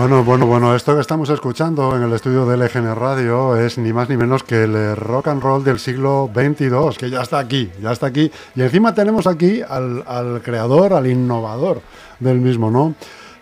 Bueno, 0.00 0.24
bueno, 0.24 0.46
bueno, 0.46 0.74
esto 0.74 0.94
que 0.94 1.02
estamos 1.02 1.28
escuchando 1.28 1.94
en 1.94 2.02
el 2.02 2.14
estudio 2.14 2.46
de 2.46 2.56
LGN 2.56 2.94
Radio 2.94 3.54
es 3.54 3.76
ni 3.76 3.92
más 3.92 4.08
ni 4.08 4.16
menos 4.16 4.42
que 4.42 4.64
el 4.64 4.96
rock 4.96 5.28
and 5.28 5.42
roll 5.42 5.62
del 5.62 5.78
siglo 5.78 6.30
XXII, 6.34 6.96
que 6.96 7.10
ya 7.10 7.20
está 7.20 7.38
aquí, 7.38 7.70
ya 7.82 7.92
está 7.92 8.06
aquí. 8.06 8.32
Y 8.56 8.62
encima 8.62 8.94
tenemos 8.94 9.26
aquí 9.26 9.60
al, 9.60 10.02
al 10.06 10.40
creador, 10.40 10.94
al 10.94 11.06
innovador 11.06 11.82
del 12.18 12.40
mismo, 12.40 12.70
¿no? 12.70 12.94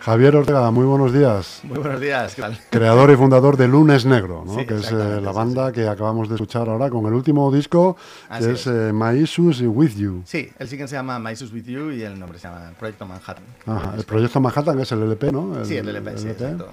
Javier 0.09 0.37
Ortega, 0.37 0.71
muy 0.71 0.85
buenos 0.85 1.13
días. 1.13 1.59
Muy 1.61 1.77
buenos 1.77 2.01
días, 2.01 2.33
¿qué 2.33 2.41
tal? 2.41 2.57
Creador 2.71 3.11
y 3.11 3.15
fundador 3.15 3.57
de 3.57 3.67
Lunes 3.67 4.07
Negro, 4.07 4.43
¿no? 4.43 4.55
Sí, 4.55 4.65
que 4.65 4.77
es 4.77 4.91
eh, 4.91 5.21
la 5.21 5.29
sí, 5.29 5.35
banda 5.37 5.67
sí. 5.67 5.73
que 5.73 5.87
acabamos 5.87 6.27
de 6.27 6.33
escuchar 6.33 6.67
ahora 6.67 6.89
con 6.89 7.05
el 7.05 7.13
último 7.13 7.51
disco, 7.51 7.95
Así 8.27 8.45
que 8.47 8.51
es 8.53 8.61
es. 8.61 8.67
eh, 8.73 8.91
My 8.91 9.15
Issues 9.19 9.61
With 9.61 9.91
You. 9.97 10.23
Sí, 10.25 10.49
el 10.57 10.67
single 10.67 10.87
se 10.87 10.95
llama 10.95 11.19
My 11.19 11.35
Sus 11.35 11.53
With 11.53 11.65
You 11.65 11.91
y 11.91 12.01
el 12.01 12.17
nombre 12.17 12.39
se 12.39 12.47
llama 12.47 12.71
Proyecto 12.79 13.05
Manhattan. 13.05 13.43
Ajá, 13.67 13.93
el 13.99 14.03
proyecto 14.03 14.39
Manhattan 14.39 14.77
que 14.77 14.81
es 14.81 14.91
el 14.91 15.03
LP, 15.03 15.31
¿no? 15.31 15.63
Sí, 15.63 15.77
el 15.77 15.87
LP, 15.87 16.17
sí, 16.17 16.27
exacto. 16.29 16.69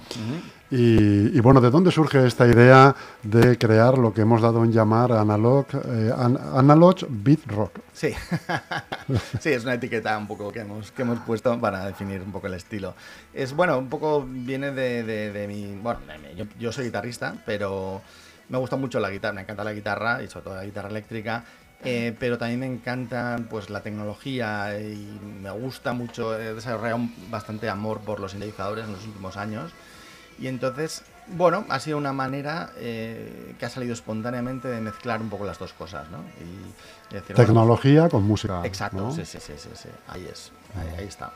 Y, 0.69 1.39
bueno, 1.39 1.61
¿de 1.61 1.69
dónde 1.69 1.91
surge 1.91 2.27
esta 2.27 2.45
idea 2.45 2.93
de 3.23 3.57
crear 3.57 3.97
lo 3.97 4.13
que 4.13 4.21
hemos 4.21 4.41
dado 4.41 4.65
en 4.65 4.71
llamar 4.73 5.13
analog, 5.13 5.65
eh, 5.73 6.11
an- 6.15 6.37
analog 6.55 6.97
beat 7.07 7.39
rock? 7.47 7.79
Sí. 7.93 8.13
sí, 9.39 9.49
es 9.51 9.63
una 9.63 9.75
etiqueta 9.75 10.17
un 10.17 10.27
poco 10.27 10.51
que 10.51 10.59
hemos, 10.59 10.91
que 10.91 11.03
hemos 11.03 11.19
puesto 11.19 11.57
para 11.59 11.85
definir 11.85 12.21
un 12.21 12.33
poco 12.33 12.47
el 12.47 12.53
estilo. 12.55 12.95
Es 13.33 13.53
bueno, 13.55 13.77
un 13.77 13.87
poco 13.87 14.25
viene 14.27 14.71
de, 14.71 15.03
de- 15.03 15.47
mi. 15.47 15.75
Bueno, 15.81 15.99
yo, 16.59 16.71
soy 16.73 16.85
guitarrista, 16.85 17.35
pero 17.45 18.01
me 18.49 18.57
gusta 18.57 18.75
mucho 18.75 18.99
la 18.99 19.09
guitarra, 19.09 19.35
me 19.35 19.41
encanta 19.41 19.63
la 19.63 19.73
guitarra 19.73 20.21
y 20.21 20.27
sobre 20.27 20.43
todo 20.45 20.55
la 20.55 20.65
guitarra 20.65 20.89
eléctrica. 20.89 21.45
eh, 21.85 22.13
pero 22.19 22.37
también 22.37 22.59
me 22.59 22.65
encanta 22.65 23.39
pues 23.49 23.69
la 23.69 23.81
tecnología 23.81 24.77
y 24.79 25.17
me 25.41 25.51
gusta 25.51 25.93
mucho, 25.93 26.37
he 26.37 26.53
desarrollado 26.55 27.07
bastante 27.29 27.69
amor 27.69 27.99
por 27.99 28.19
los 28.19 28.31
sintetizadores 28.31 28.85
en 28.85 28.93
los 28.93 29.05
últimos 29.05 29.37
años. 29.37 29.71
Y 30.39 30.47
entonces, 30.47 31.03
bueno, 31.35 31.65
ha 31.69 31.79
sido 31.79 31.97
una 31.97 32.13
manera 32.13 32.71
eh, 32.77 33.53
que 33.59 33.65
ha 33.65 33.69
salido 33.69 33.93
espontáneamente 33.93 34.67
de 34.67 34.79
mezclar 34.81 35.21
un 35.21 35.29
poco 35.29 35.45
las 35.45 35.59
dos 35.59 35.73
cosas, 35.73 36.09
¿no? 36.09 36.19
Y, 36.39 36.43
y 37.11 37.13
decir, 37.15 37.35
bueno, 37.35 37.45
Tecnología 37.47 38.09
con 38.09 38.23
música. 38.23 38.61
Exacto, 38.65 38.97
¿no? 38.97 39.11
sí, 39.11 39.25
sí, 39.25 39.37
sí, 39.41 39.53
sí, 39.57 39.69
sí, 39.73 39.89
ahí 40.07 40.27
es, 40.31 40.51
ahí, 40.75 40.99
ahí 40.99 41.05
está. 41.07 41.31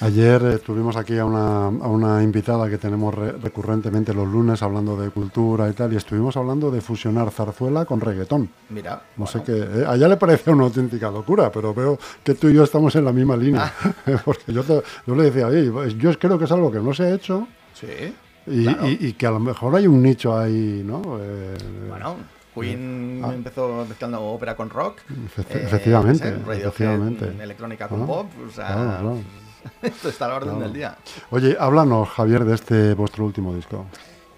Ayer 0.00 0.42
eh, 0.44 0.58
tuvimos 0.58 0.96
aquí 0.96 1.16
a 1.16 1.24
una, 1.24 1.66
a 1.66 1.88
una 1.88 2.22
invitada 2.22 2.68
que 2.68 2.76
tenemos 2.76 3.14
re- 3.14 3.32
recurrentemente 3.32 4.12
los 4.12 4.26
lunes 4.26 4.60
hablando 4.62 4.96
de 4.96 5.10
cultura 5.10 5.68
y 5.68 5.72
tal, 5.74 5.92
y 5.92 5.96
estuvimos 5.96 6.36
hablando 6.36 6.70
de 6.72 6.80
fusionar 6.80 7.30
zarzuela 7.30 7.84
con 7.84 8.00
reggaetón. 8.00 8.50
Mira, 8.70 9.00
No 9.16 9.26
sé 9.28 9.42
qué, 9.44 9.52
eh, 9.56 9.84
a 9.86 9.94
ella 9.94 10.08
le 10.08 10.16
parecía 10.16 10.52
una 10.52 10.64
auténtica 10.64 11.08
locura, 11.10 11.52
pero 11.52 11.72
veo 11.72 11.98
que 12.24 12.34
tú 12.34 12.48
y 12.48 12.54
yo 12.54 12.64
estamos 12.64 12.96
en 12.96 13.04
la 13.04 13.12
misma 13.12 13.36
línea. 13.36 13.72
Ah. 13.84 13.92
Porque 14.24 14.52
yo, 14.52 14.64
te- 14.64 14.82
yo 15.06 15.14
le 15.14 15.24
decía, 15.30 15.46
oye, 15.46 15.70
yo 15.96 16.18
creo 16.18 16.36
que 16.38 16.46
es 16.46 16.52
algo 16.52 16.70
que 16.72 16.80
no 16.80 16.92
se 16.92 17.04
ha 17.04 17.14
hecho 17.14 17.46
Sí, 17.72 17.86
y, 18.46 18.62
claro. 18.64 18.86
y- 18.88 18.98
y 19.06 19.12
que 19.14 19.26
a 19.26 19.30
lo 19.30 19.40
mejor 19.40 19.74
hay 19.76 19.86
un 19.86 20.02
nicho 20.02 20.36
ahí, 20.38 20.82
¿no? 20.84 21.02
Eh, 21.20 21.56
Bueno, 21.88 22.16
Queen 22.54 23.20
Ah. 23.24 23.32
empezó 23.34 23.84
mezclando 23.86 24.22
ópera 24.22 24.56
con 24.56 24.70
rock. 24.70 25.00
Efe- 25.36 25.64
efectivamente, 25.64 26.30
no 26.30 26.46
sé, 26.52 26.58
efectivamente. 26.60 27.42
electrónica 27.42 27.88
con 27.88 28.02
Ah, 28.02 28.06
pop. 28.06 28.30
O 28.46 28.50
sea, 28.50 28.66
claro, 28.66 29.18
esto 29.82 30.08
está 30.08 30.24
a 30.24 30.28
la 30.28 30.34
orden 30.36 30.50
Claro. 30.50 30.64
del 30.64 30.72
día. 30.72 30.96
Oye, 31.30 31.56
háblanos, 31.60 32.08
Javier, 32.08 32.44
de 32.44 32.54
este 32.54 32.94
vuestro 32.94 33.24
último 33.24 33.54
disco. 33.54 33.86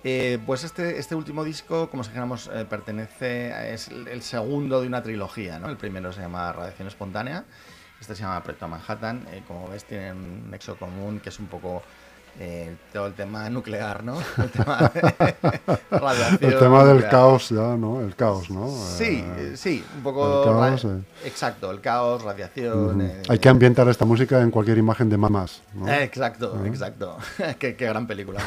Eh, 0.05 0.39
pues 0.47 0.65
este, 0.65 0.99
este 0.99 1.15
último 1.15 1.45
disco, 1.45 1.91
como 1.91 2.03
dijéramos, 2.03 2.49
eh, 2.53 2.65
pertenece, 2.69 3.53
a- 3.53 3.69
es 3.69 3.89
el 3.89 4.09
el 4.09 4.23
segundo 4.23 4.81
de 4.81 4.87
una 4.87 5.03
trilogía, 5.03 5.59
¿no? 5.59 5.69
El 5.69 5.77
primero 5.77 6.13
se 6.13 6.21
llama 6.21 6.53
Radiación 6.53 6.89
Espontánea, 6.89 7.45
este 8.01 8.15
se 8.15 8.23
llama 8.23 8.43
Proyecto 8.43 8.69
Manhattan, 8.69 9.27
eh, 9.33 9.43
como 9.47 9.69
ves 9.69 9.85
tienen 9.85 10.17
un 10.17 10.51
nexo 10.51 10.77
común 10.77 11.21
que 11.21 11.29
es 11.29 11.39
un 11.41 11.47
poco 11.47 11.83
eh, 12.41 12.77
todo 12.93 13.07
el 13.07 13.15
tema 13.15 13.49
nuclear, 13.51 14.05
¿no? 14.05 14.19
El 14.39 14.51
tema. 14.51 14.93
El 16.41 16.59
tema 16.59 16.85
del 16.85 16.95
nuclear. 16.95 17.11
caos, 17.11 17.49
ya, 17.51 17.77
¿no? 17.77 18.01
El 18.01 18.15
caos, 18.15 18.51
¿no? 18.51 18.69
Sí, 18.71 19.25
Eh, 19.27 19.51
eh, 19.53 19.57
sí, 19.57 19.85
un 19.97 20.03
poco... 20.03 20.45
el 20.45 20.51
caos, 20.71 20.85
eh. 20.85 20.99
Exacto, 21.25 21.71
el 21.71 21.81
caos, 21.81 22.23
radiación... 22.23 23.01
eh, 23.01 23.23
Hay 23.29 23.39
que 23.39 23.49
ambientar 23.49 23.89
esta 23.89 24.05
música 24.05 24.41
en 24.41 24.51
cualquier 24.51 24.79
imagen 24.79 25.09
de 25.11 25.17
mamás. 25.17 25.63
¿no? 25.75 25.89
exacto, 25.93 26.65
exacto. 26.65 27.17
qué, 27.59 27.75
qué 27.77 27.87
gran 27.87 28.07
película. 28.07 28.41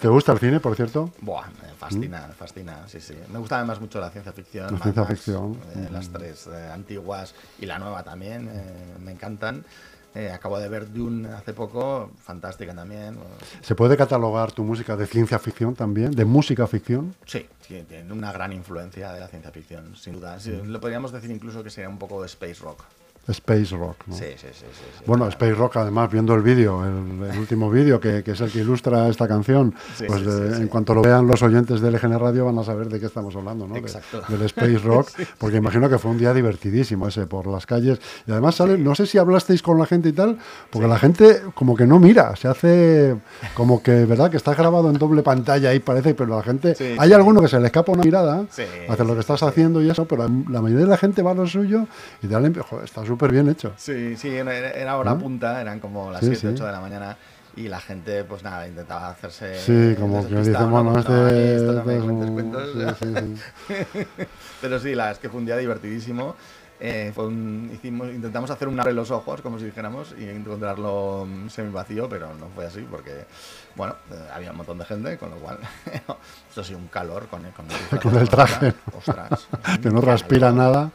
¿Te 0.00 0.08
gusta 0.08 0.32
el 0.32 0.38
cine, 0.38 0.60
por 0.60 0.74
cierto? 0.76 1.10
Buah, 1.20 1.46
me 1.62 1.74
fascina, 1.78 2.26
me 2.28 2.34
fascina, 2.34 2.78
sí, 2.88 3.00
sí. 3.00 3.14
Me 3.32 3.38
gusta 3.38 3.56
además 3.56 3.80
mucho 3.80 4.00
la 4.00 4.10
ciencia 4.10 4.32
ficción. 4.32 4.72
La 4.72 4.78
ciencia 4.80 5.04
ficción. 5.04 5.58
las 5.92 6.08
tres 6.08 6.48
antiguas 6.72 7.34
y 7.58 7.66
la 7.66 7.78
nueva 7.78 8.02
también, 8.02 8.48
eh, 8.52 8.94
me 9.04 9.12
encantan. 9.12 9.64
Eh, 10.16 10.30
acabo 10.32 10.58
de 10.58 10.66
ver 10.70 10.90
Dune 10.90 11.28
hace 11.28 11.52
poco, 11.52 12.10
fantástica 12.24 12.74
también. 12.74 13.18
¿Se 13.60 13.74
puede 13.74 13.98
catalogar 13.98 14.50
tu 14.50 14.64
música 14.64 14.96
de 14.96 15.06
ciencia 15.06 15.38
ficción 15.38 15.74
también? 15.74 16.10
¿De 16.10 16.24
música 16.24 16.66
ficción? 16.66 17.14
Sí, 17.26 17.46
tiene 17.66 18.10
una 18.10 18.32
gran 18.32 18.50
influencia 18.54 19.12
de 19.12 19.20
la 19.20 19.28
ciencia 19.28 19.50
ficción, 19.50 19.94
sin 19.94 20.14
duda. 20.14 20.40
Sí, 20.40 20.58
Lo 20.64 20.80
podríamos 20.80 21.12
decir 21.12 21.30
incluso 21.30 21.62
que 21.62 21.68
sería 21.68 21.90
un 21.90 21.98
poco 21.98 22.24
space 22.24 22.62
rock. 22.62 22.84
Space 23.28 23.76
Rock, 23.76 23.96
¿no? 24.06 24.14
Sí, 24.14 24.24
sí, 24.36 24.46
sí. 24.52 24.64
sí, 24.72 25.02
Bueno, 25.06 25.24
claro. 25.24 25.30
Space 25.30 25.54
Rock, 25.54 25.76
además, 25.78 26.10
viendo 26.10 26.34
el 26.34 26.42
vídeo, 26.42 26.84
el, 26.84 27.30
el 27.30 27.38
último 27.38 27.70
vídeo, 27.70 27.98
que, 27.98 28.22
que 28.22 28.32
es 28.32 28.40
el 28.40 28.50
que 28.50 28.60
ilustra 28.60 29.08
esta 29.08 29.26
canción, 29.26 29.74
Sí, 29.96 30.04
pues 30.06 30.20
sí, 30.20 30.26
de- 30.26 30.56
en 30.58 30.68
cuanto 30.68 30.94
lo 30.94 31.02
vean 31.02 31.26
los 31.26 31.42
oyentes 31.42 31.80
de 31.80 31.90
LGN 31.90 32.18
Radio 32.18 32.44
van 32.44 32.58
a 32.58 32.64
saber 32.64 32.88
de 32.88 33.00
qué 33.00 33.06
estamos 33.06 33.34
hablando, 33.34 33.66
¿no? 33.66 33.74
De- 33.74 33.80
Exacto. 33.80 34.22
del 34.28 34.42
Space 34.42 34.78
Rock, 34.78 35.10
porque 35.38 35.56
imagino 35.56 35.88
que 35.88 35.98
fue 35.98 36.10
un 36.10 36.18
día 36.18 36.32
divertidísimo 36.32 37.08
ese 37.08 37.26
por 37.26 37.46
las 37.46 37.66
calles. 37.66 38.00
Y 38.26 38.32
además 38.32 38.54
sale, 38.54 38.78
no 38.78 38.94
sé 38.94 39.06
si 39.06 39.18
hablasteis 39.18 39.62
con 39.62 39.78
la 39.78 39.86
gente 39.86 40.08
y 40.08 40.12
tal, 40.12 40.38
porque 40.70 40.86
la 40.88 40.98
gente 40.98 41.42
como 41.54 41.76
que 41.76 41.86
no 41.86 41.98
mira, 41.98 42.36
se 42.36 42.48
hace 42.48 43.16
como 43.54 43.82
que, 43.82 44.04
¿verdad? 44.04 44.30
Que 44.30 44.36
está 44.36 44.54
grabado 44.54 44.88
en 44.90 44.98
doble 44.98 45.22
pantalla 45.22 45.70
ahí 45.70 45.80
parece, 45.80 46.14
pero 46.14 46.36
la 46.36 46.42
gente, 46.42 46.74
hay 46.98 47.12
alguno 47.12 47.40
que 47.40 47.48
se 47.48 47.58
le 47.58 47.66
escapa 47.66 47.92
una 47.92 48.02
mirada 48.02 48.46
hacia 48.88 49.04
lo 49.04 49.14
que 49.14 49.20
estás 49.20 49.42
haciendo 49.42 49.82
y 49.82 49.90
eso, 49.90 50.04
pero 50.06 50.24
la 50.48 50.60
mayoría 50.62 50.84
de 50.84 50.90
la 50.90 50.96
gente 50.96 51.22
va 51.22 51.32
a 51.32 51.34
lo 51.34 51.46
suyo 51.46 51.86
y 52.22 52.26
dale, 52.28 52.52
joder, 52.60 52.84
está 52.84 53.04
súper 53.16 53.32
bien 53.32 53.48
hecho. 53.48 53.72
Sí, 53.76 54.16
sí, 54.16 54.28
era, 54.28 54.96
hora 54.96 55.16
punta, 55.18 55.60
eran 55.60 55.80
como 55.80 56.10
las 56.10 56.20
Sí, 56.20 56.26
7, 56.26 56.40
sí. 56.40 56.46
8 56.48 56.66
de 56.66 56.72
la 56.72 56.80
mañana 56.80 57.16
y 57.56 57.68
la 57.68 57.80
gente, 57.80 58.22
pues 58.24 58.42
nada, 58.42 58.68
intentaba 58.68 59.08
hacerse. 59.08 59.58
Sí, 59.58 59.96
como 59.98 60.26
que 60.28 60.34
dicen, 60.36 60.70
bueno, 60.70 60.92
¿no? 60.92 60.98
este... 60.98 61.06
Contaban, 61.12 61.34
"Ay, 61.34 61.48
esto 61.56 61.72
no 61.72 61.84
me 61.84 61.94
este 61.94 61.96
es 61.96 62.02
cuentes 62.04 62.28
un- 62.28 62.34
cuentos". 62.34 62.98
sí, 62.98 63.06
sí, 63.06 63.36
sí. 63.66 64.26
Pero 64.60 64.78
sí, 64.78 64.94
la 64.94 65.10
es 65.12 65.18
que 65.18 65.28
fue 65.30 65.40
un 65.40 65.46
día 65.46 65.56
divertidísimo. 65.56 66.36
Eh, 66.78 67.10
fue 67.14 67.28
un- 67.28 67.70
hicimos, 67.72 68.08
intentamos 68.10 68.50
hacer 68.50 68.68
un 68.68 68.78
abre 68.78 68.92
los 68.92 69.10
ojos, 69.10 69.40
como 69.40 69.58
si 69.58 69.64
dijéramos, 69.64 70.14
y 70.18 70.28
encontrarlo 70.28 71.26
semi 71.48 71.70
vacío, 71.72 72.06
pero 72.06 72.34
no 72.34 72.48
fue 72.54 72.66
así 72.66 72.86
porque, 72.90 73.24
bueno, 73.76 73.94
eh, 74.12 74.28
había 74.34 74.50
un 74.50 74.58
montón 74.58 74.76
de 74.76 74.84
gente, 74.84 75.16
con 75.16 75.30
lo 75.30 75.36
cual, 75.36 75.56
eso 76.50 76.62
sí, 76.62 76.74
un 76.74 76.88
calor 76.88 77.28
con 77.28 77.46
el, 77.46 77.52
con 77.54 77.64
el 77.70 77.98
Con 78.02 78.16
el 78.18 78.28
traje, 78.28 78.74
Ostras, 78.94 79.46
que 79.80 79.88
no 79.88 80.00
Qué 80.00 80.06
transpira 80.06 80.48
calor. 80.48 80.54
nada. 80.54 80.90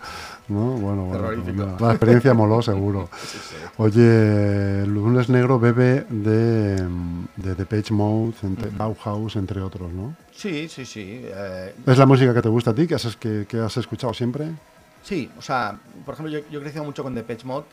¿No? 0.51 0.71
Bueno, 0.77 1.77
la 1.79 1.91
experiencia 1.91 2.33
moló 2.33 2.61
seguro. 2.61 3.09
Sí, 3.21 3.37
sí. 3.49 3.55
Oye, 3.77 4.85
Lunes 4.85 5.29
Negro 5.29 5.59
bebe 5.59 6.05
de, 6.09 6.75
de 7.37 7.55
Depeche 7.55 7.93
Mode, 7.93 8.33
entre, 8.43 8.69
Bauhaus, 8.69 9.35
entre 9.37 9.61
otros, 9.61 9.91
¿no? 9.91 10.15
Sí, 10.35 10.67
sí, 10.69 10.85
sí. 10.85 11.21
eh, 11.23 11.73
¿Es 11.85 11.97
la 11.97 12.05
música 12.05 12.33
que 12.33 12.41
te 12.41 12.49
gusta 12.49 12.71
a 12.71 12.75
ti, 12.75 12.85
que 12.87 12.95
has, 12.95 13.15
que, 13.15 13.45
que 13.47 13.57
has 13.59 13.75
escuchado 13.77 14.13
siempre? 14.13 14.51
Sí, 15.03 15.31
o 15.37 15.41
sea, 15.41 15.79
por 16.05 16.13
ejemplo, 16.13 16.31
yo, 16.31 16.47
yo 16.51 16.59
he 16.59 16.61
crecido 16.61 16.83
mucho 16.83 17.01
con 17.03 17.15
Depeche 17.15 17.45
Mode, 17.47 17.65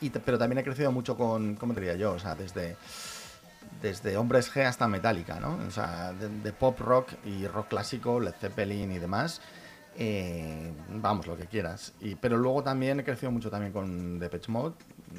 y 0.00 0.10
te- 0.10 0.20
pero 0.20 0.36
también 0.38 0.58
he 0.58 0.64
crecido 0.64 0.92
mucho 0.92 1.16
con, 1.16 1.54
¿cómo 1.54 1.72
te 1.72 1.80
diría 1.80 1.96
yo? 1.96 2.12
O 2.12 2.18
sea, 2.18 2.34
desde, 2.34 2.76
desde 3.80 4.16
Hombres 4.16 4.52
G 4.52 4.64
hasta 4.66 4.88
Metallica, 4.88 5.38
¿no? 5.40 5.58
O 5.66 5.70
sea, 5.70 6.12
de, 6.12 6.28
de 6.28 6.52
pop 6.52 6.78
rock 6.80 7.10
y 7.24 7.46
rock 7.46 7.68
clásico, 7.68 8.20
Led 8.20 8.34
Zeppelin 8.40 8.92
y 8.92 8.98
demás. 8.98 9.40
Eh, 9.98 10.72
vamos, 10.90 11.26
lo 11.26 11.36
que 11.36 11.46
quieras. 11.46 11.92
Y, 12.00 12.14
pero 12.14 12.36
luego 12.36 12.62
también 12.62 13.00
he 13.00 13.04
crecido 13.04 13.30
mucho 13.32 13.50
también 13.50 13.72
con 13.72 14.18
Depeche 14.18 14.50
Mode. 14.50 14.74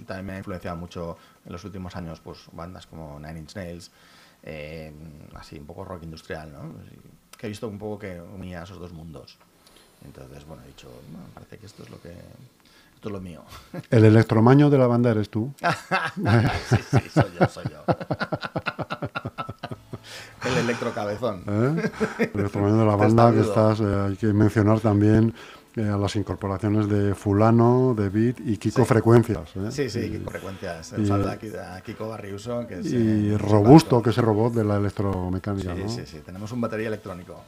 También 0.05 0.25
me 0.25 0.33
ha 0.33 0.37
influenciado 0.37 0.77
mucho 0.77 1.17
en 1.45 1.51
los 1.51 1.63
últimos 1.63 1.95
años, 1.95 2.19
pues 2.19 2.39
bandas 2.51 2.85
como 2.87 3.19
Nine 3.19 3.39
Inch 3.39 3.55
Nails, 3.55 3.91
eh, 4.43 4.93
así 5.35 5.57
un 5.57 5.65
poco 5.65 5.83
rock 5.83 6.03
industrial, 6.03 6.51
¿no? 6.51 6.73
Que 7.37 7.47
he 7.47 7.49
visto 7.49 7.67
un 7.67 7.79
poco 7.79 7.99
que 7.99 8.21
unía 8.21 8.63
esos 8.63 8.79
dos 8.79 8.91
mundos. 8.93 9.37
Entonces, 10.05 10.45
bueno, 10.45 10.63
he 10.63 10.67
dicho, 10.67 10.89
"No, 11.11 11.19
parece 11.33 11.57
que 11.57 11.65
esto 11.65 11.83
es 11.83 11.89
lo 11.89 11.99
que 12.01 12.09
esto 12.09 13.09
es 13.09 13.13
lo 13.13 13.21
mío. 13.21 13.43
El 13.91 14.05
electromaño 14.05 14.69
de 14.69 14.77
la 14.77 14.87
banda 14.87 15.11
eres 15.11 15.29
tú. 15.29 15.53
sí, 16.69 16.77
sí, 16.89 17.09
soy 17.09 17.31
yo, 17.39 17.47
soy 17.47 17.65
yo. 17.69 17.83
El 20.45 20.57
electrocabezón. 20.65 21.43
¿eh? 21.47 21.89
De 22.33 22.85
la 22.85 22.95
banda 22.95 23.31
que 23.31 23.41
estás, 23.41 23.79
eh, 23.79 24.05
hay 24.09 24.15
que 24.15 24.27
mencionar 24.27 24.79
también 24.79 25.33
eh, 25.75 25.87
a 25.89 25.97
las 25.97 26.15
incorporaciones 26.15 26.87
de 26.89 27.13
Fulano, 27.15 27.93
de 27.95 28.09
Beat 28.09 28.39
y 28.45 28.57
Kiko 28.57 28.81
Sí. 28.81 28.87
Frecuencias. 28.87 29.55
¿eh? 29.55 29.71
Sí, 29.71 29.89
sí, 29.89 30.09
Kiko 30.11 30.29
Frecuencias. 30.31 30.93
y- 30.97 31.11
a 31.11 31.81
Kiko 31.81 32.09
Barriuso, 32.09 32.65
que 32.67 32.79
es... 32.79 32.85
y 32.91 33.31
eh, 33.33 33.37
Robusto, 33.37 34.01
que 34.01 34.09
es 34.11 34.17
el 34.17 34.23
robot 34.25 34.53
de 34.53 34.63
la 34.63 34.77
electromecánica, 34.77 35.75
Sí, 35.75 35.81
¿no? 35.83 35.89
sí, 35.89 36.01
sí. 36.05 36.19
Tenemos 36.25 36.51
un 36.51 36.61
batería 36.61 36.87
electrónico. 36.87 37.41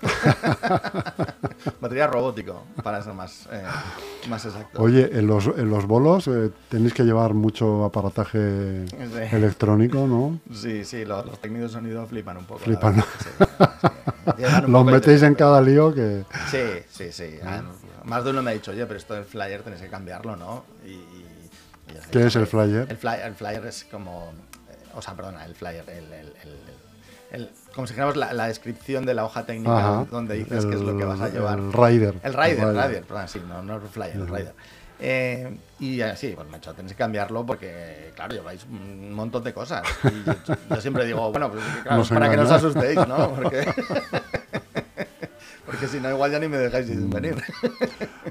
batería 1.80 2.06
robótico, 2.06 2.64
para 2.82 3.02
ser 3.02 3.14
más, 3.14 3.48
eh, 3.50 3.62
más 4.28 4.44
exacto. 4.44 4.82
Oye, 4.82 5.10
en 5.18 5.26
los, 5.26 5.46
en 5.46 5.70
los 5.70 5.86
bolos 5.86 6.28
eh, 6.28 6.50
tenéis 6.68 6.94
que 6.94 7.04
llevar 7.04 7.34
mucho 7.34 7.84
aparataje 7.84 8.84
electrónico, 9.32 10.06
¿no? 10.06 10.40
Sí, 10.52 10.84
sí, 10.84 11.04
los, 11.04 11.38
técnicos 11.40 11.70
de 11.70 11.74
sonido 11.74 12.06
flipan 12.06 12.38
un 12.38 12.44
poco. 12.44 12.60
Flipan. 12.60 13.02
los 14.68 14.84
metéis 14.84 15.22
en 15.22 15.34
cada 15.34 15.60
lío 15.60 15.94
que... 15.94 16.24
Sí, 16.50 16.84
sí, 16.90 17.12
sí. 17.12 17.38
Ah, 17.44 17.62
más 18.04 18.24
de 18.24 18.30
uno 18.30 18.42
me 18.42 18.50
ha 18.50 18.54
dicho, 18.54 18.70
oye, 18.70 18.86
pero 18.86 18.98
esto 18.98 19.14
del 19.14 19.24
flyer 19.24 19.62
tenéis 19.62 19.82
que 19.82 19.88
cambiarlo, 19.88 20.36
¿no? 20.36 20.64
Y, 20.84 21.00
¿Qué 22.10 22.26
es 22.26 22.36
el 22.36 22.46
flyer? 22.46 22.86
El, 22.90 22.96
flyer? 22.96 23.20
el 23.26 23.34
flyer 23.34 23.66
es 23.66 23.84
como... 23.84 24.32
Eh, 24.70 24.76
o 24.94 25.02
sea, 25.02 25.14
perdona, 25.14 25.44
el 25.44 25.54
flyer, 25.54 25.84
el, 25.88 26.12
el, 26.12 26.26
el 26.42 26.58
como 27.74 27.86
si 27.86 27.92
dijéramos 27.92 28.16
la, 28.16 28.32
la, 28.32 28.46
descripción 28.46 29.04
de 29.04 29.14
la 29.14 29.24
hoja 29.24 29.44
técnica 29.44 30.06
donde 30.10 30.36
dices 30.36 30.64
qué 30.64 30.74
es 30.74 30.80
lo 30.80 30.96
que 30.96 31.04
vas 31.04 31.20
a 31.20 31.28
llevar. 31.28 31.58
El 31.58 31.72
rider. 31.72 32.14
El 32.22 32.34
rider, 32.34 32.58
el 32.58 32.82
rider, 32.82 33.02
perdón, 33.04 33.28
sí, 33.28 33.42
no, 33.46 33.62
no 33.62 33.76
el 33.76 33.82
flyer, 33.82 34.16
el 34.16 34.28
rider. 34.28 34.54
Eh, 34.98 35.58
y 35.78 36.00
así, 36.00 36.32
pues 36.34 36.48
macho, 36.48 36.72
tenéis 36.72 36.92
que 36.92 36.98
cambiarlo 36.98 37.44
porque, 37.44 38.12
claro, 38.14 38.34
lleváis 38.34 38.64
un 38.64 39.12
montón 39.12 39.44
de 39.44 39.52
cosas. 39.52 39.86
Y 40.04 40.24
yo, 40.74 40.80
siempre 40.80 41.04
digo, 41.04 41.30
bueno, 41.30 41.50
pues 41.50 41.62
claro, 41.82 42.04
para 42.04 42.30
que 42.30 42.36
no 42.36 42.42
os 42.44 42.50
asustéis, 42.50 42.96
¿no? 43.06 43.34
Porque, 43.34 43.66
porque 45.66 45.86
si 45.86 46.00
no, 46.00 46.10
igual 46.10 46.30
ya 46.30 46.38
ni 46.38 46.48
me 46.48 46.56
dejáis 46.56 46.88
venir. 47.10 47.42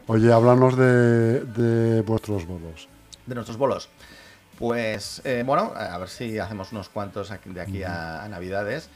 Oye, 0.07 0.33
háblanos 0.33 0.75
de, 0.75 1.41
de 1.41 2.01
vuestros 2.01 2.47
bolos. 2.47 2.87
De 3.27 3.35
nuestros 3.35 3.57
bolos. 3.57 3.89
Pues 4.57 5.21
eh, 5.25 5.43
bueno, 5.45 5.73
a 5.75 5.97
ver 5.97 6.09
si 6.09 6.39
hacemos 6.39 6.71
unos 6.71 6.89
cuantos 6.89 7.31
de 7.43 7.61
aquí 7.61 7.83
a, 7.83 8.27
Navidades. 8.29 8.89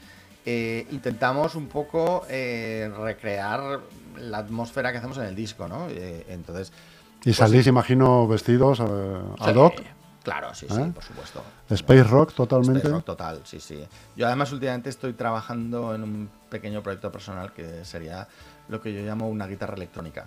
Eh, 0.46 0.86
intentamos 0.90 1.54
un 1.54 1.68
poco 1.68 2.24
eh, 2.30 2.90
recrear 2.98 3.80
la 4.16 4.38
atmósfera 4.38 4.90
que 4.90 4.98
hacemos 4.98 5.18
en 5.18 5.24
el 5.24 5.34
disco, 5.34 5.68
¿no? 5.68 5.86
entonces. 5.88 6.72
¿Y 7.20 7.24
pues 7.24 7.36
salís, 7.36 7.66
imagino, 7.66 8.26
vestidos 8.26 8.80
ad 8.80 9.54
hoc? 9.56 9.74
Claro, 10.22 10.54
sí, 10.54 10.66
sí, 10.68 10.82
por 10.94 11.02
supuesto. 11.02 11.42
Space 11.68 12.04
Rock 12.04 12.34
totalmente. 12.34 12.78
Space 12.78 12.94
Rock 12.94 13.04
total, 13.04 13.40
sí, 13.44 13.58
sí. 13.58 13.86
Yo 14.16 14.26
además 14.26 14.52
últimamente 14.52 14.90
estoy 14.90 15.14
trabajando 15.14 15.94
en 15.94 16.02
un 16.02 16.30
pequeño 16.50 16.82
proyecto 16.82 17.10
personal 17.10 17.52
que 17.52 17.84
sería 17.84 18.28
lo 18.68 18.80
que 18.80 18.92
yo 18.92 19.00
llamo 19.00 19.28
una 19.28 19.46
guitarra 19.46 19.74
electrónica 19.74 20.26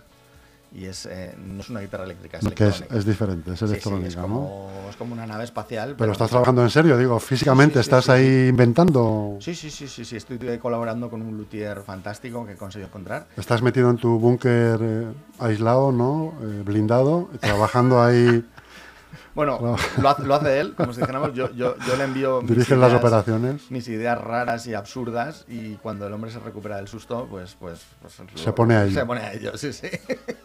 y 0.74 0.86
es, 0.86 1.06
eh, 1.06 1.36
no 1.38 1.62
es 1.62 1.70
una 1.70 1.82
guitarra 1.82 2.04
eléctrica, 2.04 2.40
es 2.40 2.50
que 2.54 2.68
es, 2.68 3.06
diferente, 3.06 3.54
es 3.54 3.62
electrónica, 3.62 4.08
es 4.08 4.16
como, 4.16 4.72
¿no? 4.84 4.90
Es 4.90 4.96
como 4.96 5.14
una 5.14 5.28
nave 5.28 5.44
espacial. 5.44 5.96
Pero, 5.96 6.12
estás 6.12 6.32
trabajando 6.32 6.64
en 6.64 6.72
serio, 6.72 6.98
digo, 6.98 7.20
físicamente, 7.20 7.80
estás 7.80 8.10
ahí 8.10 8.48
inventando. 8.48 9.38
Sí, 9.40 9.54
sí, 9.54 9.70
sí, 9.70 9.88
sí, 9.88 10.04
sí, 10.04 10.16
estoy 10.16 10.40
colaborando 10.58 11.12
con 11.12 11.22
un 11.22 11.38
luthier 11.38 11.82
fantástico 11.82 12.44
que 12.46 12.54
he 12.54 12.58
conseguido 12.58 12.88
encontrar. 12.88 13.28
Estás 13.38 13.62
metido 13.62 13.90
en 13.92 13.98
tu 13.98 14.18
búnker 14.18 14.80
eh, 14.82 15.08
aislado, 15.38 15.92
¿no? 15.92 16.34
Eh, 16.42 16.64
blindado, 16.66 17.30
trabajando 17.40 18.02
ahí 18.02 18.44
bueno, 19.36 19.78
lo, 20.02 20.36
hace, 20.36 20.60
él, 20.60 20.74
como 20.76 20.94
si 20.94 21.02
dijéramos, 21.02 21.34
yo, 21.34 21.52
yo, 21.54 21.76
yo 21.88 21.96
le 21.96 22.04
envío... 22.04 22.42
Dirigen 22.42 22.80
las 22.80 22.94
operaciones. 22.94 23.70
Mis 23.72 23.88
ideas 23.88 24.20
raras 24.20 24.68
y 24.68 24.74
absurdas 24.74 25.46
y 25.48 25.76
cuando 25.76 26.08
el 26.08 26.14
hombre 26.14 26.32
se 26.32 26.40
recupera 26.40 26.78
del 26.78 26.88
susto, 26.88 27.28
pues... 27.30 27.56
pues, 27.60 27.82
pues 28.02 28.14
se 28.36 28.54
pone 28.54 28.76
a 28.76 28.86
ello. 28.86 28.94
Se 28.94 29.06
pone 29.06 29.22
a 29.22 29.34
ello, 29.34 29.58
sí, 29.58 29.74
sí. 29.74 29.88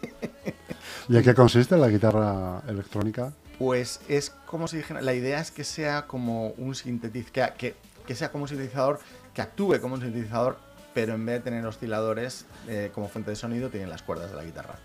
¿Y 1.09 1.17
en 1.17 1.23
qué 1.23 1.33
consiste 1.33 1.75
la 1.75 1.89
guitarra 1.89 2.61
electrónica? 2.67 3.33
Pues 3.57 3.99
es 4.07 4.29
como 4.45 4.67
si 4.67 4.77
dijera, 4.77 5.01
la 5.01 5.13
idea 5.13 5.41
es 5.41 5.49
que 5.49 5.63
sea 5.63 6.05
como 6.05 6.49
un 6.51 6.75
sintetizador, 6.75 7.53
que, 7.55 7.75
que, 8.05 8.15
sea 8.15 8.31
como 8.31 8.43
un 8.43 8.47
sintetizador, 8.47 8.99
que 9.33 9.41
actúe 9.41 9.81
como 9.81 9.95
un 9.95 10.01
sintetizador, 10.01 10.57
pero 10.93 11.15
en 11.15 11.25
vez 11.25 11.35
de 11.39 11.41
tener 11.41 11.65
osciladores 11.65 12.45
eh, 12.67 12.91
como 12.93 13.09
fuente 13.09 13.31
de 13.31 13.35
sonido, 13.35 13.69
tienen 13.69 13.89
las 13.89 14.03
cuerdas 14.03 14.29
de 14.29 14.37
la 14.37 14.43
guitarra. 14.43 14.75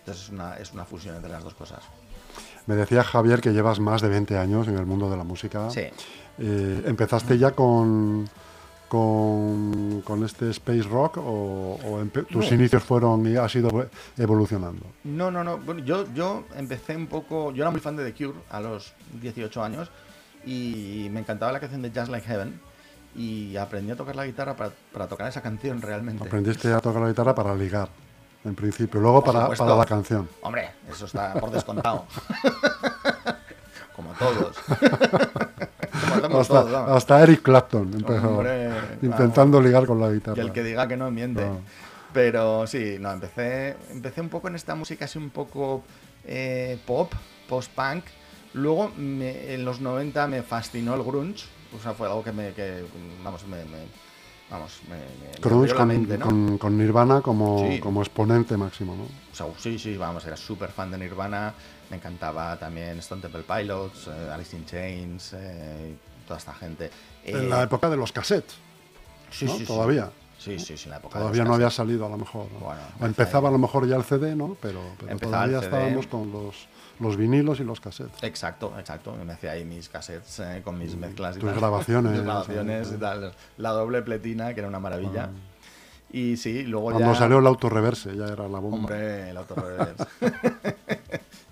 Entonces 0.00 0.24
es 0.24 0.30
una, 0.30 0.54
es 0.56 0.72
una 0.72 0.84
fusión 0.84 1.14
entre 1.14 1.30
las 1.30 1.44
dos 1.44 1.54
cosas. 1.54 1.80
Me 2.66 2.74
decía 2.74 3.04
Javier 3.04 3.40
que 3.40 3.52
llevas 3.52 3.78
más 3.78 4.02
de 4.02 4.08
20 4.08 4.36
años 4.36 4.66
en 4.66 4.76
el 4.76 4.84
mundo 4.84 5.08
de 5.08 5.16
la 5.16 5.24
música. 5.24 5.70
Sí. 5.70 5.82
Eh, 6.38 6.82
¿Empezaste 6.86 7.38
ya 7.38 7.52
con, 7.52 8.28
con, 8.88 10.22
este 10.24 10.50
Space 10.50 10.82
Rock 10.82 11.18
o, 11.18 11.78
tus 12.30 12.50
inicios 12.52 12.82
fueron 12.82 13.26
y 13.26 13.36
has 13.36 13.54
ido 13.54 13.88
evolucionando? 14.16 14.86
No, 15.04 15.30
no, 15.30 15.44
no. 15.44 15.58
Bueno, 15.58 15.84
yo, 15.84 16.12
yo 16.14 16.44
empecé 16.56 16.96
un 16.96 17.06
poco. 17.06 17.52
Yo 17.52 17.62
era 17.62 17.70
muy 17.70 17.80
fan 17.80 17.96
de 17.96 18.10
The 18.10 18.24
Cure 18.24 18.38
a 18.50 18.60
los 18.60 18.94
18 19.20 19.62
años 19.62 19.90
y 20.44 21.08
me 21.10 21.20
encantaba 21.20 21.52
la 21.52 21.60
canción 21.60 21.82
de 21.82 21.90
Just 21.90 22.10
Like 22.10 22.26
Heaven 22.26 22.60
y 23.14 23.56
aprendí 23.56 23.90
a 23.90 23.96
tocar 23.96 24.16
la 24.16 24.26
guitarra 24.26 24.56
para, 24.56 24.70
para 24.92 25.06
tocar 25.06 25.28
esa 25.28 25.42
canción 25.42 25.82
realmente. 25.82 26.24
Aprendiste 26.24 26.72
a 26.72 26.80
tocar 26.80 27.02
la 27.02 27.08
guitarra 27.08 27.34
para 27.34 27.54
ligar 27.54 27.88
en 28.44 28.54
principio. 28.54 29.00
Luego 29.00 29.22
para, 29.22 29.48
para, 29.48 29.76
la 29.76 29.84
canción. 29.84 30.28
Hombre, 30.42 30.70
eso 30.90 31.06
está 31.06 31.34
por 31.34 31.50
descontado. 31.50 32.06
Como 33.96 34.12
todos. 34.14 34.56
hasta, 36.24 37.22
Eric 37.22 37.42
Clapton 37.42 37.90
empezó 37.94 38.42
intentando 39.02 39.60
ligar 39.60 39.86
con 39.86 40.00
la 40.00 40.10
guitarra. 40.10 40.42
Y 40.42 40.46
el 40.46 40.52
que 40.52 40.62
diga 40.62 40.86
que 40.88 40.96
no 40.96 41.10
miente. 41.10 41.44
Pero 42.12 42.66
sí, 42.66 42.96
no, 42.98 43.12
empecé, 43.12 43.76
empecé 43.90 44.20
un 44.20 44.28
poco 44.28 44.48
en 44.48 44.54
esta 44.54 44.74
música 44.74 45.04
así 45.04 45.18
un 45.18 45.30
poco 45.30 45.82
eh, 46.24 46.78
pop, 46.86 47.12
post-punk. 47.48 48.04
Luego, 48.54 48.90
en 48.96 49.64
los 49.64 49.80
90 49.80 50.26
me 50.26 50.42
fascinó 50.42 50.94
el 50.94 51.02
grunge. 51.02 51.44
O 51.76 51.82
sea, 51.82 51.92
fue 51.92 52.06
algo 52.06 52.24
que 52.24 52.32
me, 52.32 52.52
que, 52.54 52.82
vamos, 53.22 53.46
me 53.46 53.58
Vamos, 54.50 54.80
me, 54.88 56.58
con, 56.58 56.78
Nirvana 56.78 57.20
como, 57.20 57.68
como 57.80 58.00
exponente 58.00 58.56
máximo, 58.56 58.96
¿no? 58.96 59.06
sí, 59.58 59.78
sí, 59.78 59.96
vamos, 59.98 60.24
era 60.24 60.38
súper 60.38 60.70
fan 60.70 60.90
de 60.90 60.96
Nirvana, 60.96 61.52
me 61.90 61.96
encantaba 61.96 62.58
también 62.58 62.98
Stone 63.00 63.20
Temple 63.20 63.42
Pilots, 63.42 64.06
eh, 64.08 64.30
Alice 64.32 64.56
in 64.56 64.64
Chains, 64.64 65.34
eh, 65.34 65.94
toda 66.28 66.38
esta 66.38 66.54
gente. 66.54 66.90
en 67.24 67.50
la 67.50 67.62
eh, 67.62 67.64
época 67.64 67.90
de 67.90 67.96
los 67.96 68.12
cassettes, 68.12 68.56
sí, 69.30 69.48
sí, 69.48 69.64
Todavía. 69.64 70.10
Sí, 70.38 70.56
sí, 70.60 70.76
sí, 70.76 70.88
la 70.88 70.98
época 70.98 71.18
Todavía 71.18 71.42
no 71.42 71.54
había 71.54 71.68
salido 71.68 72.06
a 72.06 72.08
lo 72.08 72.16
mejor. 72.16 72.46
Empezaba 73.00 73.48
a 73.48 73.52
lo 73.52 73.58
mejor 73.58 73.88
ya 73.88 73.96
el 73.96 74.04
CD, 74.04 74.36
¿no? 74.36 74.56
Pero, 74.62 74.80
todavía 75.20 75.58
estábamos 75.58 76.06
con 76.06 76.30
los 76.30 76.68
los 77.00 77.16
vinilos 77.16 77.60
y 77.60 77.64
los 77.64 77.80
cassettes. 77.80 78.22
Exacto, 78.22 78.74
exacto. 78.78 79.16
Me 79.24 79.32
hacía 79.32 79.52
ahí 79.52 79.64
mis 79.64 79.88
cassettes 79.88 80.40
eh, 80.40 80.62
con 80.64 80.78
mis 80.78 80.96
mezclas 80.96 81.36
y 81.36 81.40
Tus 81.40 81.54
grabaciones. 81.54 82.12
mis 82.14 82.22
grabaciones 82.22 82.92
y 82.92 82.96
tal. 82.96 83.32
La 83.56 83.70
doble 83.70 84.02
pletina, 84.02 84.52
que 84.54 84.60
era 84.60 84.68
una 84.68 84.80
maravilla. 84.80 85.30
Ah. 85.32 85.48
Y 86.10 86.36
sí, 86.36 86.64
luego 86.64 86.90
Cuando 86.90 87.12
ya... 87.12 87.18
salió 87.18 87.38
el 87.38 87.46
autorreverse, 87.46 88.16
ya 88.16 88.26
era 88.26 88.48
la 88.48 88.58
bomba. 88.58 88.78
Hombre, 88.78 89.30
el 89.30 89.36
autorreverse. 89.36 90.06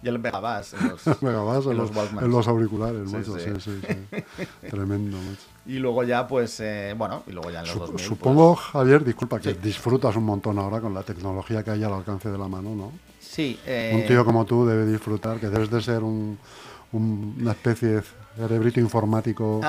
y 0.07 0.09
el 0.09 0.21
Megabass 0.21 0.75
en 0.75 0.89
los, 0.89 1.07
en, 1.23 1.77
los, 1.77 2.23
en 2.23 2.31
los 2.31 2.49
auriculares, 2.49 3.11
sí, 3.11 3.17
Sí, 3.25 3.51
sí, 3.59 4.23
Tremendo, 4.71 5.17
macho. 5.19 5.43
Y 5.67 5.79
luego 5.79 6.05
ya, 6.05 6.29
pues, 6.29 6.61
eh, 6.61 6.95
bueno, 6.97 7.25
y 7.27 7.33
luego 7.33 7.51
ya 7.51 7.61
en 7.61 7.67
los 7.67 7.77
2000, 7.77 8.07
Supongo, 8.07 8.55
Javier, 8.55 9.05
disculpa, 9.05 9.41
que 9.41 9.55
disfrutas 9.55 10.15
un 10.15 10.25
montón 10.25 10.59
ahora 10.61 10.81
con 10.81 10.95
la 10.95 11.03
tecnología 11.03 11.65
que 11.65 11.73
hay 11.73 11.83
al 11.83 11.93
alcance 11.93 12.31
de 12.31 12.39
la 12.39 12.47
mano, 12.47 12.75
¿no? 12.77 12.93
Sí. 13.19 13.59
Un 13.93 14.07
tío 14.07 14.25
como 14.25 14.45
tú 14.45 14.65
debe 14.65 14.87
disfrutar, 14.87 15.41
que 15.41 15.49
debes 15.49 15.71
de 15.71 15.83
ser 15.83 16.05
un, 16.05 16.39
una 16.93 17.51
especie 17.51 17.89
de 17.89 18.03
cerebrito 18.37 18.79
informático. 18.79 19.61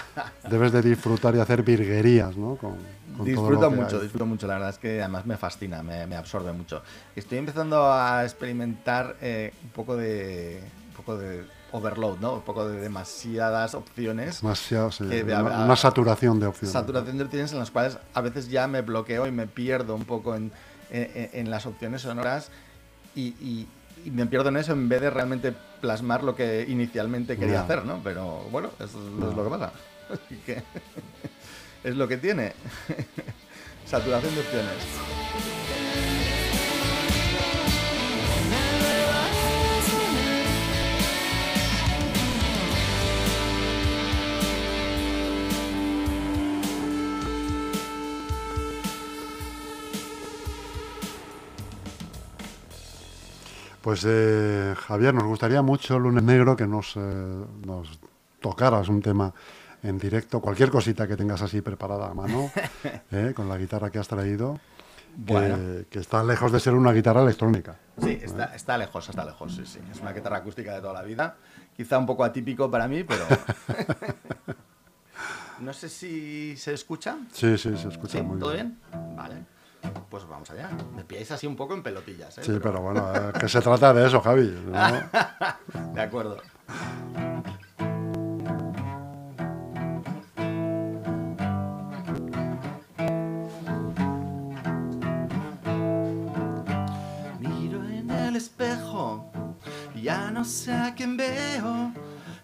debes 0.50 0.72
de 0.72 0.82
disfrutar 0.82 1.34
y 1.34 1.38
hacer 1.40 1.62
virguerías, 1.62 2.36
¿no? 2.36 2.56
Con, 2.56 2.76
disfruto 3.24 3.70
mucho, 3.70 4.00
disfruto 4.00 4.26
mucho, 4.26 4.46
la 4.46 4.54
verdad 4.54 4.70
es 4.70 4.78
que 4.78 5.00
además 5.00 5.26
me 5.26 5.36
fascina, 5.36 5.82
me, 5.82 6.16
absorbe 6.16 6.52
mucho. 6.52 6.82
Estoy 7.14 7.38
empezando 7.38 7.92
a 7.92 8.24
experimentar 8.24 9.16
eh, 9.20 9.52
un 9.62 9.70
poco 9.70 9.96
de 9.96 10.62
un 10.88 10.96
poco 10.96 11.16
de 11.18 11.44
overload, 11.72 12.18
¿no? 12.18 12.34
Un 12.34 12.42
poco 12.42 12.68
de 12.68 12.80
demasiadas 12.80 13.74
opciones. 13.74 14.40
Demasiado, 14.40 14.90
sí. 14.90 15.04
una, 15.04 15.76
saturación 15.76 16.40
de 16.40 16.46
opciones. 16.46 16.72
Saturación 16.72 17.18
de 17.18 17.24
opciones 17.24 17.52
en 17.52 17.58
las 17.58 17.70
cuales 17.70 17.98
a 18.14 18.20
veces 18.20 18.48
ya 18.48 18.66
me 18.66 18.82
bloqueo 18.82 19.26
y 19.26 19.32
me 19.32 19.46
pierdo 19.46 19.94
un 19.94 20.04
poco 20.04 20.34
en, 20.34 20.52
en 20.90 21.50
las 21.50 21.66
opciones 21.66 22.02
sonoras 22.02 22.50
y, 23.14 23.66
me 24.04 24.26
pierdo 24.26 24.50
en 24.50 24.56
eso 24.58 24.72
en 24.72 24.88
vez 24.88 25.00
de 25.00 25.10
realmente 25.10 25.52
plasmar 25.80 26.22
lo 26.22 26.36
que 26.36 26.64
inicialmente 26.68 27.36
quería 27.36 27.62
hacer, 27.62 27.84
¿no? 27.84 28.00
Pero 28.04 28.44
bueno, 28.52 28.70
eso 28.78 29.04
es 29.04 29.12
lo 29.12 29.42
que 29.42 29.50
pasa. 29.50 29.72
Así 30.10 30.36
que 30.46 30.62
es 31.86 31.96
lo 31.96 32.08
que 32.08 32.16
tiene. 32.16 32.52
Saturación 33.86 34.34
de 34.34 34.40
opciones. 34.40 34.74
Pues 53.80 54.04
eh, 54.04 54.74
Javier, 54.76 55.14
nos 55.14 55.22
gustaría 55.22 55.62
mucho 55.62 56.00
Lunes 56.00 56.24
Negro 56.24 56.56
que 56.56 56.66
nos, 56.66 56.96
eh, 56.96 57.00
nos 57.64 58.00
tocaras 58.40 58.88
un 58.88 59.00
tema 59.00 59.32
en 59.88 59.98
directo, 59.98 60.40
cualquier 60.40 60.70
cosita 60.70 61.06
que 61.06 61.16
tengas 61.16 61.42
así 61.42 61.60
preparada 61.60 62.08
a 62.10 62.14
mano, 62.14 62.50
eh, 63.12 63.32
con 63.34 63.48
la 63.48 63.56
guitarra 63.56 63.90
que 63.90 63.98
has 63.98 64.08
traído. 64.08 64.58
que, 65.26 65.86
que 65.88 65.98
está 65.98 66.22
lejos 66.24 66.52
de 66.52 66.60
ser 66.60 66.74
una 66.74 66.92
guitarra 66.92 67.22
electrónica. 67.22 67.76
Sí, 68.02 68.18
está, 68.22 68.54
está 68.54 68.76
lejos, 68.76 69.08
está 69.08 69.24
lejos, 69.24 69.54
sí, 69.54 69.64
sí. 69.64 69.78
Es 69.90 70.00
una 70.00 70.12
guitarra 70.12 70.38
acústica 70.38 70.74
de 70.74 70.80
toda 70.80 70.92
la 70.92 71.02
vida. 71.02 71.36
Quizá 71.76 71.98
un 71.98 72.06
poco 72.06 72.24
atípico 72.24 72.70
para 72.70 72.88
mí, 72.88 73.04
pero... 73.04 73.24
no 75.60 75.72
sé 75.72 75.88
si 75.88 76.56
se 76.56 76.74
escucha. 76.74 77.16
Sí, 77.32 77.56
sí, 77.56 77.76
se 77.76 77.88
escucha 77.88 78.18
¿Sí? 78.18 78.24
muy 78.24 78.38
¿Todo 78.38 78.52
bien. 78.52 78.78
bien? 78.90 79.16
Vale. 79.16 79.34
Pues 80.10 80.26
vamos 80.26 80.50
allá. 80.50 80.68
Me 80.96 81.04
pilláis 81.04 81.30
así 81.30 81.46
un 81.46 81.54
poco 81.54 81.74
en 81.74 81.82
pelotillas, 81.82 82.38
¿eh? 82.38 82.42
Sí, 82.44 82.58
pero 82.62 82.80
bueno, 82.82 83.14
eh, 83.14 83.32
que 83.38 83.48
se 83.48 83.60
trata 83.60 83.94
de 83.94 84.06
eso, 84.06 84.20
Javi. 84.20 84.52
¿no? 84.66 84.72
De 85.94 86.00
acuerdo. 86.00 86.38
No 100.36 100.44
sé 100.44 100.70
a 100.70 100.94
quién 100.94 101.16
veo. 101.16 101.94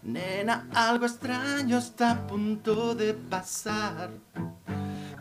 Nena, 0.03 0.67
algo 0.75 1.05
extraño 1.05 1.77
está 1.77 2.13
a 2.13 2.27
punto 2.27 2.95
de 2.95 3.13
pasar. 3.13 4.09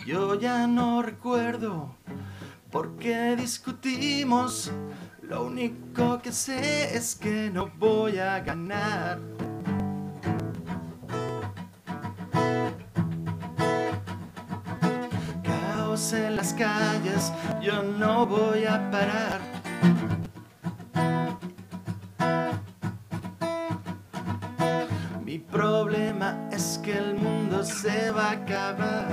Yo 0.07 0.35
ya 0.39 0.67
no 0.67 1.01
recuerdo 1.01 1.93
por 2.71 2.95
qué 2.95 3.35
discutimos. 3.35 4.71
Lo 5.21 5.47
único 5.47 6.21
que 6.21 6.31
sé 6.31 6.95
es 6.95 7.13
que 7.13 7.49
no 7.49 7.69
voy 7.77 8.19
a 8.19 8.39
ganar. 8.39 9.19
Caos 15.43 16.13
en 16.13 16.37
las 16.37 16.53
calles, 16.53 17.33
yo 17.61 17.83
no 17.83 18.25
voy 18.25 18.63
a 18.63 18.89
parar. 18.89 19.60
Se 27.81 28.11
va 28.11 28.27
a 28.27 28.31
acabar. 28.33 29.07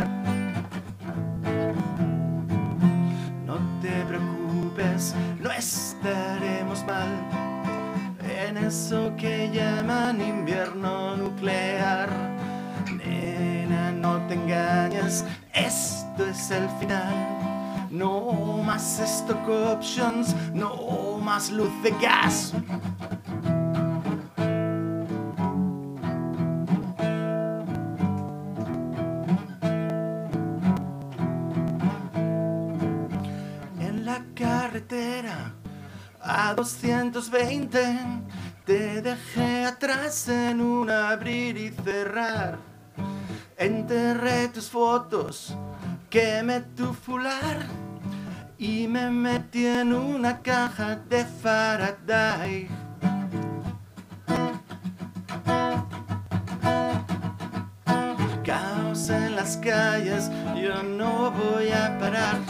No 3.46 3.56
te 3.80 4.04
preocupes, 4.04 5.14
no 5.40 5.50
estaremos 5.50 6.84
mal. 6.84 7.08
En 8.20 8.58
eso 8.58 9.14
que 9.16 9.50
llaman 9.50 10.20
invierno 10.20 11.16
nuclear. 11.16 12.10
Nena, 12.92 13.90
no 13.90 14.18
te 14.26 14.34
engañes, 14.34 15.25
esto 15.54 16.26
es 16.26 16.50
el 16.50 16.68
final. 16.78 17.16
No 17.90 18.62
más 18.62 19.00
stock 19.00 19.48
options, 19.48 20.37
no 20.52 21.16
más 21.22 21.50
luz 21.50 21.72
de 21.82 21.90
gas. 22.02 22.52
220 36.58 37.78
te 38.66 39.00
dejé 39.00 39.64
atrás 39.64 40.28
en 40.28 40.60
un 40.60 40.90
abrir 40.90 41.56
y 41.56 41.70
cerrar. 41.70 42.58
Enterré 43.56 44.48
tus 44.48 44.68
fotos 44.68 45.54
quemé 46.10 46.62
tu 46.76 46.92
fular 46.92 47.64
y 48.58 48.88
me 48.88 49.08
metí 49.08 49.66
en 49.66 49.92
una 49.92 50.42
caja 50.42 50.96
de 50.96 51.24
Faraday. 51.24 52.68
Caos 58.44 59.10
en 59.10 59.36
las 59.36 59.56
calles 59.58 60.28
yo 60.60 60.82
no 60.82 61.30
voy 61.30 61.70
a 61.70 61.96
parar 62.00 62.40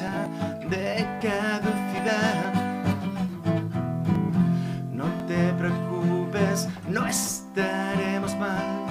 de 0.00 1.06
caducidad. 1.20 2.54
No 4.92 5.06
te 5.26 5.52
preocupes, 5.54 6.68
no 6.88 7.06
estaremos 7.06 8.36
mal. 8.36 8.86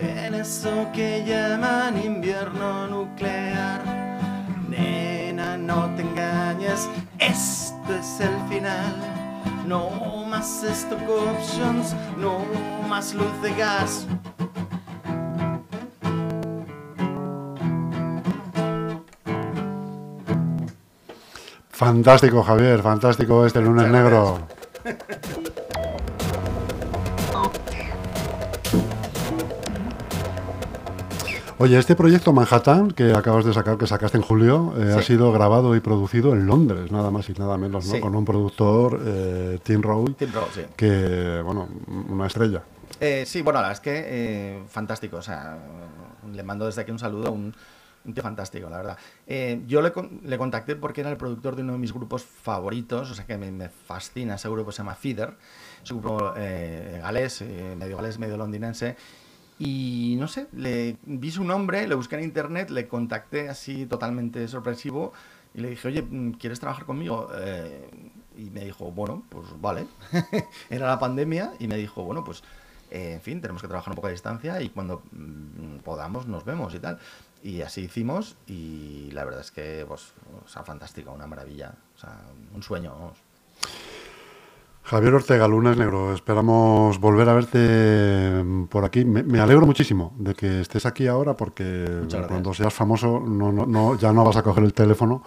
En 0.00 0.34
eso 0.34 0.88
que 0.92 1.24
llaman 1.26 2.02
invierno 2.02 2.86
nuclear. 2.86 3.82
Nena, 4.68 5.56
no 5.56 5.94
te 5.94 6.02
engañes, 6.02 6.88
esto 7.18 7.94
es 7.98 8.20
el 8.20 8.36
final. 8.48 8.94
No 9.66 10.24
más 10.26 10.62
stock 10.64 11.08
options, 11.08 11.94
no 12.18 12.44
más 12.88 13.14
luz 13.14 13.42
de 13.42 13.54
gas. 13.54 14.06
Fantástico, 21.74 22.44
Javier, 22.44 22.80
fantástico 22.82 23.44
este 23.44 23.60
lunes 23.60 23.90
negro. 23.90 24.46
Oye, 31.58 31.76
este 31.76 31.96
proyecto 31.96 32.32
Manhattan 32.32 32.92
que 32.92 33.12
acabas 33.12 33.44
de 33.44 33.52
sacar, 33.52 33.76
que 33.76 33.88
sacaste 33.88 34.18
en 34.18 34.22
julio, 34.22 34.72
eh, 34.78 34.94
ha 34.96 35.02
sido 35.02 35.32
grabado 35.32 35.74
y 35.74 35.80
producido 35.80 36.32
en 36.32 36.46
Londres, 36.46 36.92
nada 36.92 37.10
más 37.10 37.28
y 37.28 37.32
nada 37.32 37.56
menos, 37.58 37.86
¿no? 37.86 37.92
Sí. 37.92 38.00
Con 38.00 38.14
un 38.14 38.24
productor, 38.24 39.00
eh, 39.04 39.58
Tim 39.64 39.82
Rowe, 39.82 40.14
Tim 40.16 40.32
Rowe, 40.32 40.50
sí. 40.54 40.62
que, 40.76 41.40
bueno, 41.42 41.68
una 42.08 42.28
estrella. 42.28 42.62
Eh, 43.00 43.24
sí, 43.26 43.42
bueno, 43.42 43.58
la 43.60 43.68
verdad 43.68 43.72
es 43.72 43.80
que 43.80 44.04
eh, 44.06 44.62
fantástico. 44.68 45.16
O 45.16 45.22
sea, 45.22 45.58
le 46.32 46.42
mando 46.44 46.66
desde 46.66 46.82
aquí 46.82 46.92
un 46.92 47.00
saludo 47.00 47.28
a 47.28 47.30
un, 47.30 47.54
un 48.04 48.14
tío 48.14 48.22
fantástico, 48.22 48.68
la 48.68 48.76
verdad. 48.76 48.98
Eh, 49.26 49.62
yo 49.66 49.80
le, 49.80 49.92
le 50.24 50.38
contacté 50.38 50.76
porque 50.76 51.00
era 51.00 51.10
el 51.10 51.16
productor 51.16 51.56
de 51.56 51.62
uno 51.62 51.72
de 51.72 51.78
mis 51.78 51.92
grupos 51.92 52.24
favoritos, 52.24 53.10
o 53.10 53.14
sea 53.14 53.26
que 53.26 53.36
me, 53.38 53.68
fascina 53.68 54.34
ese 54.34 54.48
grupo, 54.48 54.72
se 54.72 54.78
llama 54.78 54.94
Feeder. 54.94 55.34
Es 55.82 55.90
un 55.90 56.00
grupo 56.00 56.32
eh, 56.36 57.00
galés, 57.02 57.40
eh, 57.42 57.74
medio 57.78 57.96
galés, 57.96 58.18
medio 58.18 58.36
londinense. 58.36 58.96
Y 59.58 60.16
no 60.18 60.26
sé, 60.26 60.48
le 60.52 60.96
vi 61.04 61.30
su 61.30 61.44
nombre, 61.44 61.86
le 61.86 61.94
busqué 61.94 62.16
en 62.16 62.24
internet, 62.24 62.70
le 62.70 62.88
contacté 62.88 63.48
así 63.48 63.86
totalmente 63.86 64.48
sorpresivo 64.48 65.12
y 65.54 65.60
le 65.60 65.70
dije, 65.70 65.86
oye, 65.86 66.04
¿quieres 66.40 66.58
trabajar 66.58 66.84
conmigo? 66.84 67.30
Y 68.36 68.50
me 68.50 68.64
dijo, 68.64 68.90
bueno, 68.90 69.22
pues 69.28 69.46
vale. 69.60 69.86
Era 70.70 70.88
la 70.88 70.98
pandemia 70.98 71.52
y 71.60 71.68
me 71.68 71.76
dijo, 71.76 72.02
bueno, 72.02 72.24
pues 72.24 72.42
en 72.90 73.20
fin, 73.20 73.40
tenemos 73.40 73.60
que 73.60 73.68
trabajar 73.68 73.90
un 73.90 73.96
poco 73.96 74.08
a 74.08 74.10
distancia 74.10 74.60
y 74.62 74.68
cuando 74.68 75.02
mm, 75.10 75.78
podamos 75.78 76.26
nos 76.26 76.44
vemos 76.44 76.74
y 76.74 76.78
tal. 76.78 76.98
Y 77.44 77.60
así 77.60 77.82
hicimos 77.82 78.36
y 78.46 79.10
la 79.12 79.22
verdad 79.26 79.42
es 79.42 79.50
que, 79.50 79.84
pues, 79.86 80.14
o 80.42 80.48
sea, 80.48 80.64
fantástico, 80.64 81.12
una 81.12 81.26
maravilla, 81.26 81.74
o 81.94 81.98
sea, 81.98 82.22
un 82.54 82.62
sueño. 82.62 83.12
Javier 84.86 85.14
Ortega, 85.14 85.48
lunes 85.48 85.78
negro, 85.78 86.12
esperamos 86.12 87.00
volver 87.00 87.26
a 87.30 87.34
verte 87.34 88.42
mm, 88.44 88.64
por 88.64 88.84
aquí. 88.84 89.02
Me, 89.06 89.22
me 89.22 89.40
alegro 89.40 89.64
muchísimo 89.64 90.12
de 90.18 90.34
que 90.34 90.60
estés 90.60 90.84
aquí 90.84 91.06
ahora 91.06 91.34
porque 91.34 92.02
cuando 92.28 92.52
seas 92.52 92.74
famoso 92.74 93.18
no, 93.18 93.50
no, 93.50 93.64
no- 93.64 93.96
ya 93.96 94.12
no 94.12 94.24
vas 94.24 94.36
a 94.36 94.42
coger 94.42 94.62
el 94.62 94.74
teléfono. 94.74 95.22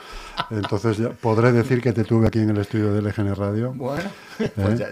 Entonces 0.52 0.98
ya 0.98 1.10
podré 1.10 1.52
decir 1.52 1.82
que 1.82 1.92
te 1.92 2.04
tuve 2.04 2.28
aquí 2.28 2.38
en 2.38 2.52
el 2.52 2.58
estudio 2.58 2.94
de 2.94 3.02
LGN 3.02 3.34
Radio. 3.36 3.74
Bueno, 3.74 4.04
pues 4.56 4.78
ya, 4.78 4.90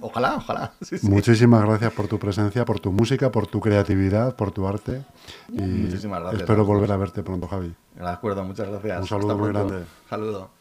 ojalá, 0.00 0.36
ojalá. 0.36 0.72
Sí, 0.80 0.96
sí. 0.96 1.06
Muchísimas 1.06 1.62
gracias 1.66 1.92
por 1.92 2.08
tu 2.08 2.18
presencia, 2.18 2.64
por 2.64 2.80
tu 2.80 2.92
música, 2.92 3.30
por 3.30 3.46
tu 3.46 3.60
creatividad, 3.60 4.34
por 4.34 4.50
tu 4.50 4.66
arte. 4.66 5.04
Y 5.52 5.60
Muchísimas 5.60 6.20
gracias 6.22 6.40
espero 6.40 6.64
volver 6.64 6.90
a 6.90 6.96
verte 6.96 7.22
pronto, 7.22 7.46
Javi. 7.48 7.74
De 7.94 8.08
acuerdo, 8.08 8.42
muchas 8.44 8.66
gracias. 8.68 8.98
Un 9.02 9.06
saludo 9.06 9.32
Hasta 9.32 9.42
muy 9.42 9.50
pronto. 9.52 9.68
grande. 9.68 9.86
Saludo. 10.08 10.55